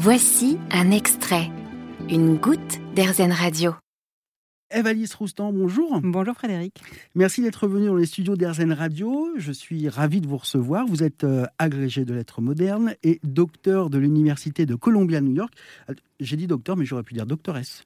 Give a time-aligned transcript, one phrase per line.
[0.00, 1.50] Voici un extrait,
[2.08, 3.74] une goutte d'Airzen Radio.
[4.70, 6.00] Eve-Alice Roustan, bonjour.
[6.04, 6.76] Bonjour Frédéric.
[7.16, 9.30] Merci d'être venu dans les studios d'Airzen Radio.
[9.36, 10.86] Je suis ravi de vous recevoir.
[10.86, 15.52] Vous êtes euh, agrégé de lettres modernes et docteur de l'Université de Columbia, New York.
[15.90, 17.82] Euh, j'ai dit docteur, mais j'aurais pu dire doctoresse.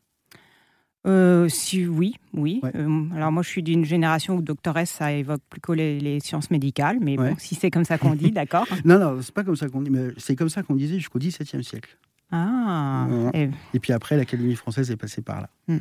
[1.07, 2.61] Euh, si oui, oui.
[2.77, 6.51] Euh, alors moi, je suis d'une génération où doctoresse, ça évoque plus que les, sciences
[6.51, 8.67] médicales, mais bon, si c'est comme ça qu'on dit, d'accord.
[8.85, 11.19] non, non, c'est pas comme ça qu'on dit, mais c'est comme ça qu'on disait jusqu'au
[11.19, 11.97] XVIIe siècle.
[12.35, 13.07] Ah.
[13.35, 13.79] Et...
[13.79, 15.51] puis après, l'Académie française est passée par là.
[15.69, 15.79] Hmm.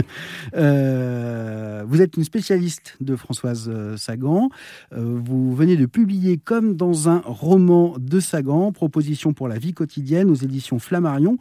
[0.54, 4.48] Euh, vous êtes une spécialiste de Françoise euh, Sagan.
[4.92, 9.72] Euh, vous venez de publier comme dans un roman de Sagan, Proposition pour la vie
[9.72, 11.36] quotidienne aux éditions Flammarion.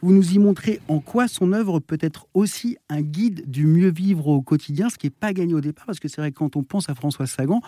[0.00, 3.90] Vous nous y montrez en quoi son œuvre peut être aussi un guide du mieux
[3.90, 6.38] vivre au quotidien, ce qui n'est pas gagné au départ, parce que c'est vrai que
[6.38, 7.60] quand on pense à Françoise Sagan,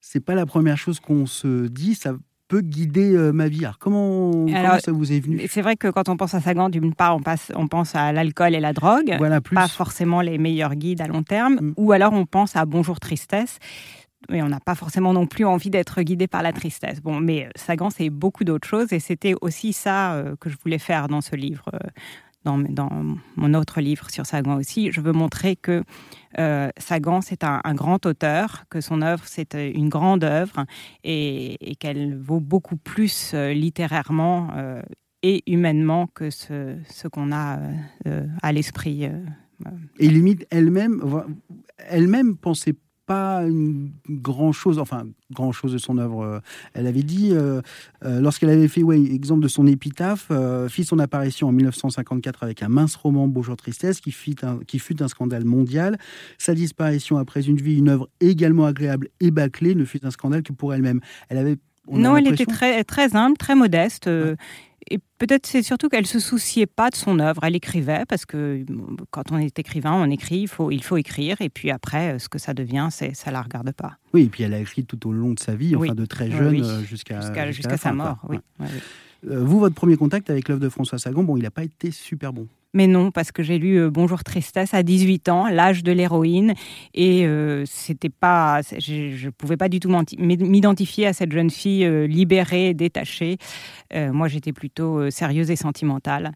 [0.00, 1.94] c'est pas la première chose qu'on se dit.
[1.94, 2.14] Ça
[2.48, 3.64] peut guider euh, ma vie.
[3.64, 4.46] Alors, comment,
[4.80, 5.46] ça vous est venu?
[5.48, 8.12] C'est vrai que quand on pense à Sagan, d'une part, on, passe, on pense à
[8.12, 11.74] l'alcool et la drogue, voilà, pas forcément les meilleurs guides à long terme, mm.
[11.76, 13.58] ou alors on pense à Bonjour Tristesse.
[14.30, 17.00] Mais on n'a pas forcément non plus envie d'être guidé par la tristesse.
[17.00, 20.56] Bon, mais euh, Sagan, c'est beaucoup d'autres choses, et c'était aussi ça euh, que je
[20.62, 21.70] voulais faire dans ce livre
[22.44, 22.90] dans,
[23.36, 25.84] mon autre livre sur Sagan aussi, je veux montrer que
[26.38, 30.64] euh, Sagan, c'est un, grand auteur, que son œuvre, c'est euh, une grande œuvre
[31.04, 34.50] et, qu'elle vaut beaucoup plus euh, littérairement
[35.22, 37.58] et humainement que ce, ce qu'on a
[38.42, 39.04] à l'esprit.
[39.04, 41.02] et limite, elle-même,
[41.78, 42.76] elle-même pensait
[43.08, 46.22] pas une grand chose, enfin grand chose de son œuvre.
[46.22, 46.40] Euh,
[46.74, 47.62] elle avait dit, euh,
[48.04, 50.30] euh, lorsqu'elle avait fait, ouais, exemple de son épitaphe,
[50.68, 54.78] fit son apparition en 1954 avec un mince roman Bonjour Tristesse qui, fit un, qui
[54.78, 55.98] fut un scandale mondial.
[56.36, 60.42] Sa disparition après une vie, une œuvre également agréable et bâclée ne fut un scandale
[60.42, 61.00] que pour elle-même.
[61.30, 61.56] Elle avait
[61.90, 64.08] non, elle était très, très humble, très modeste
[64.90, 67.44] et peut-être c'est surtout qu'elle se souciait pas de son œuvre.
[67.44, 68.64] Elle écrivait parce que
[69.10, 71.40] quand on est écrivain, on écrit, il faut, il faut écrire.
[71.40, 73.98] Et puis après, euh, ce que ça devient, c'est ça la regarde pas.
[74.14, 76.30] Oui, et puis elle a écrit tout au long de sa vie, enfin de très
[76.30, 78.18] jeune euh, jusqu'à jusqu'à sa mort.
[78.28, 78.38] Oui.
[79.28, 81.90] Euh, vous, votre premier contact avec l'œuvre de François Sagan, bon, il n'a pas été
[81.90, 82.46] super bon.
[82.74, 86.52] Mais non, parce que j'ai lu euh, Bonjour Tristesse à 18 ans, l'âge de l'héroïne,
[86.92, 91.86] et euh, c'était pas, je ne pouvais pas du tout m'identifier à cette jeune fille
[91.86, 93.38] euh, libérée, détachée.
[93.94, 96.32] moi, j'étais plutôt sérieuse et sentimentale,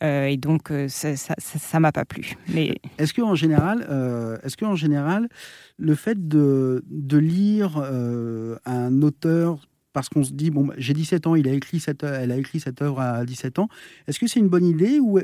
[0.00, 2.36] et donc ça, ça, m'a pas plu.
[2.48, 3.80] Mais est-ce que en général,
[4.44, 5.28] est-ce que en général,
[5.78, 7.78] le fait de, de lire
[8.64, 9.58] un auteur
[9.92, 12.60] parce qu'on se dit, bon, j'ai 17 ans, il a écrit cette, elle a écrit
[12.60, 13.68] cette œuvre à 17 ans.
[14.06, 15.18] Est-ce que c'est une bonne idée ou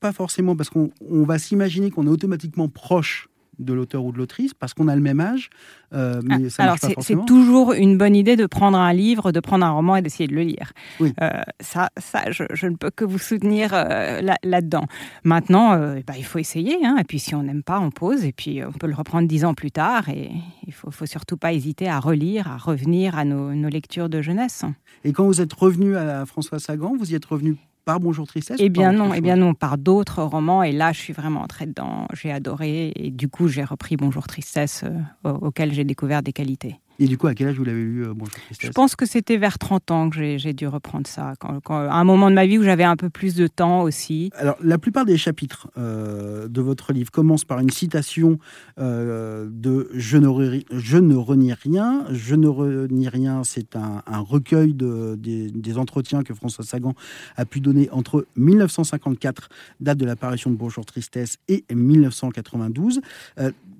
[0.00, 3.28] pas forcément Parce qu'on va s'imaginer qu'on est automatiquement proche
[3.58, 5.50] de l'auteur ou de l'autrice parce qu'on a le même âge.
[5.92, 9.64] Euh, mais ah, alors c'est toujours une bonne idée de prendre un livre, de prendre
[9.64, 10.72] un roman et d'essayer de le lire.
[11.00, 14.86] Euh, ça, ça je, ne peux que vous soutenir euh, là-dedans.
[15.24, 15.76] Maintenant,
[16.06, 16.84] bah, il faut essayer.
[16.84, 18.24] Hein, et puis si on n'aime pas, on pose.
[18.24, 20.08] Et puis on peut le reprendre dix ans plus tard.
[20.08, 20.30] Et
[20.66, 24.22] il faut, faut surtout pas hésiter à relire, à revenir à nos, nos lectures de
[24.22, 24.64] jeunesse.
[25.04, 27.56] Et quand vous êtes revenu à François Sagan, vous y êtes revenu
[27.96, 30.62] Bonjour Tristesse Eh bien non, eh bien non, par d'autres romans.
[30.62, 32.06] Et là, je suis vraiment entrée dedans.
[32.12, 32.92] J'ai adoré.
[32.94, 36.78] Et du coup, j'ai repris Bonjour Tristesse, euh, auquel j'ai découvert des qualités.
[37.00, 39.36] Et du coup, à quel âge vous l'avez lu, euh, Bonjour Je pense que c'était
[39.36, 42.58] vers 30 ans que j'ai dû reprendre ça, quand, à un moment de ma vie
[42.58, 44.30] où j'avais un peu plus de temps aussi.
[44.34, 48.40] Alors, la plupart des chapitres euh, de votre livre commencent par une citation
[48.80, 52.04] euh, de je ne, je ne renie rien.
[52.10, 56.94] Je ne renie rien, c'est un, recueil de, des, entretiens que François Sagan
[57.36, 59.48] a pu donner entre 1954,
[59.80, 63.00] date de l'apparition de Bonjour Tristesse, et 1992.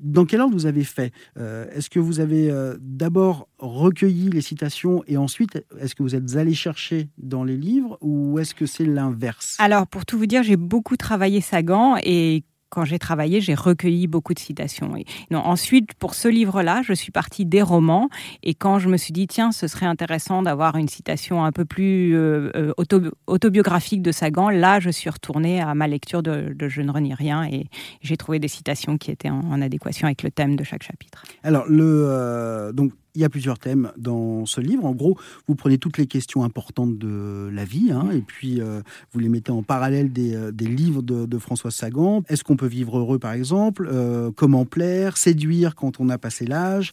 [0.03, 1.13] dans quel ordre vous avez fait?
[1.37, 3.08] Est-ce que vous avez d'abord
[3.59, 8.39] recueilli les citations et ensuite, est-ce que vous êtes allé chercher dans les livres ou
[8.39, 9.57] est-ce que c'est l'inverse?
[9.59, 14.07] Alors, pour tout vous dire, j'ai beaucoup travaillé Sagan et quand j'ai travaillé, j'ai recueilli
[14.07, 14.95] beaucoup de citations.
[15.31, 18.09] Non, ensuite, pour ce livre-là, je suis partie des romans.
[18.43, 21.65] Et quand je me suis dit, tiens, ce serait intéressant d'avoir une citation un peu
[21.65, 26.83] plus euh, euh, autobiographique de Sagan, là, je suis retournée à ma lecture de, Je
[26.83, 27.67] ne renie rien et
[28.03, 31.25] j'ai trouvé des citations qui étaient en, adéquation avec le thème de chaque chapitre.
[31.43, 34.85] Alors, le, euh, donc, il y a plusieurs thèmes dans ce livre.
[34.85, 35.19] En gros,
[35.49, 38.81] vous prenez toutes les questions importantes de la vie hein, et puis euh,
[39.13, 42.23] vous les mettez en parallèle des, euh, livres de, François Sagan.
[42.29, 43.89] Est-ce qu'on peut vivre heureux, par exemple?
[43.93, 45.17] Euh, Comment plaire?
[45.17, 46.93] Séduire quand on a passé l'âge?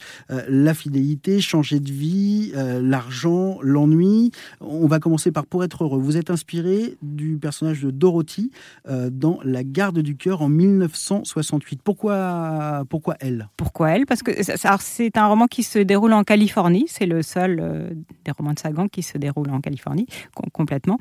[0.49, 4.31] La fidélité Changer de vie L'argent L'ennui
[4.61, 5.99] On va commencer par Pour être heureux.
[5.99, 8.51] Vous êtes inspiré du personnage de Dorothy
[8.87, 11.81] dans La garde du cœur en 1968.
[11.83, 13.49] Pourquoi, pourquoi elle?
[13.57, 14.05] Pourquoi elle?
[14.05, 14.31] Parce que
[14.79, 16.85] c'est un roman qui se déroule en Californie.
[16.87, 17.89] C'est le seul euh,
[18.23, 20.07] des romans de Sagan qui se déroule en Californie
[20.53, 20.97] complètement.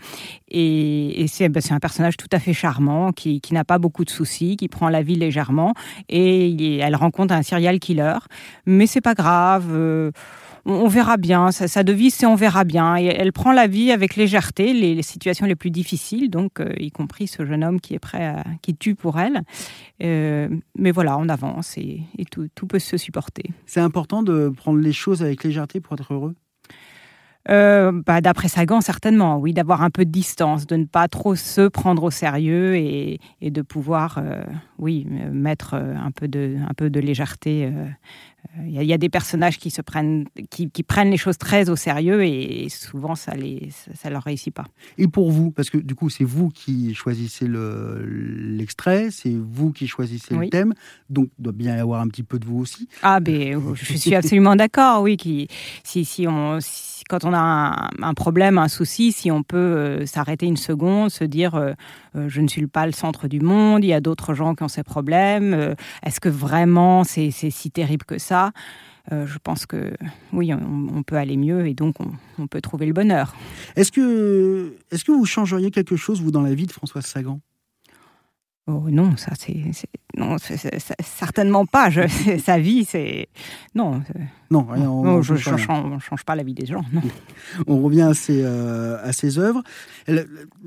[0.49, 4.56] Et, ben, c'est un personnage tout à fait charmant, qui, n'a pas beaucoup de soucis,
[4.56, 5.75] qui prend la vie légèrement.
[6.08, 8.19] Et elle rencontre un serial killer.
[8.66, 9.69] Mais c'est pas grave.
[9.70, 10.11] Euh,
[10.66, 11.52] on, verra bien.
[11.52, 12.96] Sa, devise, c'est on verra bien.
[12.96, 17.26] Elle prend la vie avec légèreté, les, situations les plus difficiles, donc euh, y compris
[17.26, 19.43] ce jeune homme qui est prêt à, qui tue pour elle.
[20.02, 23.50] Euh, mais voilà, on avance et, tout, peut se supporter.
[23.66, 26.34] C'est important de prendre les choses avec légèreté pour être heureux?
[27.50, 31.35] Euh, bah, D'après Sagan, certainement, oui, d'avoir un peu de distance, de ne pas trop
[31.35, 34.23] se prendre au sérieux et, de pouvoir,
[34.79, 37.70] oui, mettre un peu de, un peu de légèreté
[38.67, 42.25] il y, a des personnages qui se prennent, qui, prennent les choses très au sérieux
[42.25, 44.67] et souvent ça les, ça, leur réussit pas.
[44.96, 49.88] Et pour vous, parce que du coup c'est vous qui choisissez l'extrait, c'est vous qui
[49.88, 50.75] choisissez le thème,
[51.11, 52.88] donc il doit bien y avoir un petit peu de vous aussi.
[53.02, 55.17] Ah ben, je suis absolument d'accord, oui.
[55.17, 55.49] Qui,
[55.82, 56.58] si, si on,
[57.08, 61.54] quand on un, problème, un souci, si on peut euh, s'arrêter une seconde, se dire
[61.54, 61.72] euh,
[62.16, 64.62] euh, je ne suis pas le centre du monde, il y a d'autres gens qui
[64.62, 65.75] ont ces problèmes.
[66.02, 68.52] Est-ce que vraiment c'est si terrible que ça?
[69.10, 69.92] Je pense que
[70.32, 71.96] oui, on, peut aller mieux et donc
[72.38, 73.34] on, peut trouver le bonheur.
[73.76, 77.40] Est-ce que, est que vous changeriez quelque chose, vous, dans la vie de Françoise Sagan?
[78.66, 79.55] Oh non, ça c'est
[80.16, 81.90] non, certainement pas.
[81.90, 83.28] Je, sa vie, c'est
[83.75, 84.02] non.
[84.50, 86.82] Non, rien, on, je ne change, pas la vie des gens.
[86.93, 87.02] Non.
[87.66, 89.62] On revient à ses, euh, à ses œuvres.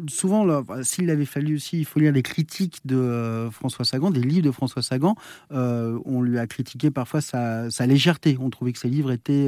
[0.10, 4.22] souvent, s'il avait fallu aussi, il faut lire les critiques de euh, François Sagan, des
[4.22, 5.16] livres de François Sagan.
[5.52, 8.38] Euh, on lui a critiqué parfois sa, sa, légèreté.
[8.40, 9.48] On trouvait que ses livres étaient,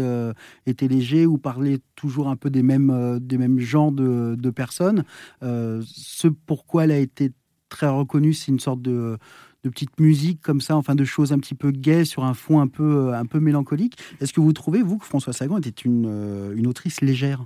[0.65, 5.03] étaient légers ou parlaient toujours un peu des mêmes, des mêmes genres de, de personnes.
[5.41, 7.31] ce pourquoi elle a été
[7.69, 9.17] très reconnu, c'est une sorte de,
[9.63, 12.59] de petite musique comme ça, enfin de choses un petit peu gaies sur un fond
[12.59, 13.97] un peu, un peu mélancolique.
[14.21, 17.45] Est-ce que vous trouvez, vous, que François Sagan était une, euh, une autrice légère?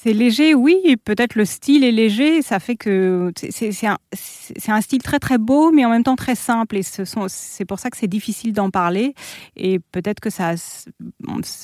[0.00, 5.18] C'est léger, oui, peut-être le style est léger, ça fait que c'est un, style très
[5.18, 8.52] très beau, mais en même temps très simple, et c'est pour ça que c'est difficile
[8.52, 9.14] d'en parler,
[9.56, 10.54] et peut-être que ça,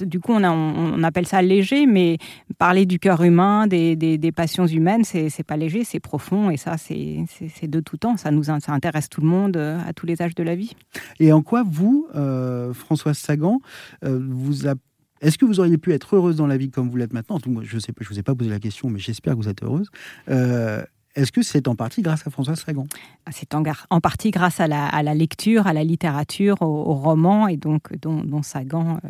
[0.01, 2.19] du coup on, appelle ça léger, mais
[2.59, 7.69] parler du cœur humain, des, passions humaines, c'est pas léger, c'est profond, et ça c'est
[7.69, 10.57] de tout temps, ça nous intéresse tout le monde à tous les âges de la
[10.57, 10.75] vie.
[11.21, 13.61] Et en quoi vous, euh, Françoise Sagan,
[14.05, 14.75] euh, vous a
[15.25, 17.39] est-ce que vous auriez pu être heureuse dans la vie comme vous l'êtes maintenant?
[17.63, 19.49] Je ne sais pas, je vous ai pas posé la question, mais j'espère que vous
[19.49, 19.89] êtes heureuse.
[20.29, 20.83] Euh,
[21.15, 22.87] est-ce que c'est en partie grâce à François Sagan
[23.25, 23.63] ah, C'est en,
[24.01, 28.99] partie grâce à la, lecture, à la littérature, au, roman, et donc dont, Sagan.
[29.05, 29.09] Euh,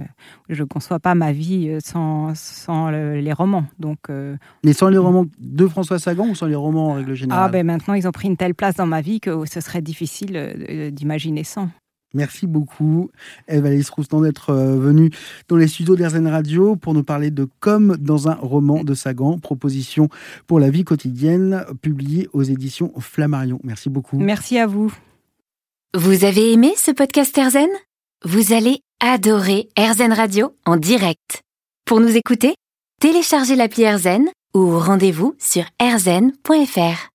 [0.49, 3.65] je ne conçois pas ma vie euh, sans, les romans.
[3.81, 3.99] Donc,
[4.63, 7.45] Mais sans les romans de François Sagan ou sans les romans en règle générale?
[7.47, 9.83] Ah ben maintenant, ils ont pris une telle place dans ma vie que ce serait
[9.83, 11.71] difficile d'imaginer sans.
[12.15, 13.11] Merci beaucoup,
[13.49, 15.11] Eve Alice Roustan, d'être euh, venue
[15.49, 19.39] dans les studios d'Airzen Radio pour nous parler de Comme dans un roman de Sagan,
[19.39, 20.09] proposition
[20.47, 23.59] pour la vie quotidienne, publiée aux éditions Flammarion.
[23.65, 24.19] Merci beaucoup.
[24.19, 24.93] Merci à vous.
[25.95, 27.69] Vous avez aimé ce podcast Airzen?
[28.25, 31.43] Vous allez adorer Airzen Radio en direct.
[31.85, 32.55] Pour nous écouter,
[33.01, 34.25] téléchargez l'appli Airzen
[34.55, 37.11] ou rendez-vous sur airzen.fr.